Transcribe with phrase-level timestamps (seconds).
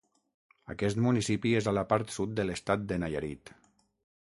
[0.73, 3.57] Aquest municipi és a la part sud de l'estat de Nayarit.